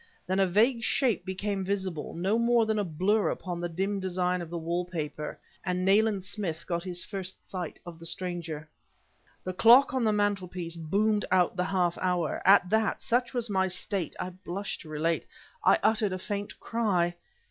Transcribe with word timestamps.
Then 0.25 0.39
a 0.39 0.47
vague 0.47 0.81
shape 0.81 1.25
became 1.25 1.63
visible; 1.63 2.15
no 2.15 2.39
more 2.39 2.65
than 2.65 2.79
a 2.79 2.83
blur 2.83 3.29
upon 3.29 3.59
the 3.61 3.69
dim 3.69 3.99
design 3.99 4.41
of 4.41 4.49
the 4.49 4.57
wall 4.57 4.83
paper... 4.83 5.37
and 5.63 5.85
Nayland 5.85 6.23
Smith 6.23 6.65
got 6.65 6.83
his 6.83 7.05
first 7.05 7.47
sight 7.47 7.79
of 7.85 7.99
the 7.99 8.07
stranger. 8.07 8.67
The 9.43 9.53
clock 9.53 9.93
on 9.93 10.03
the 10.03 10.11
mantelpiece 10.11 10.75
boomed 10.75 11.25
out 11.29 11.55
the 11.55 11.65
half 11.65 11.99
hour. 11.99 12.41
At 12.45 12.67
that, 12.71 13.03
such 13.03 13.35
was 13.35 13.47
my 13.47 13.67
state 13.67 14.15
(I 14.19 14.31
blush 14.31 14.79
to 14.79 14.89
relate 14.89 15.21
it) 15.21 15.27
I 15.63 15.77
uttered 15.83 16.13
a 16.13 16.17
faint 16.17 16.59
cry! 16.59 17.13